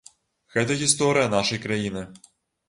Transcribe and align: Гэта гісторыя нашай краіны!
Гэта 0.55 0.77
гісторыя 0.79 1.31
нашай 1.35 1.61
краіны! 1.67 2.03